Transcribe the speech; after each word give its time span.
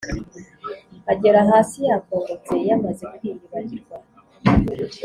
Agera 1.11 1.39
hasi 1.49 1.79
yakongotse 1.89 2.53
yamaze 2.67 3.03
kwiyibagirwa 3.15 3.95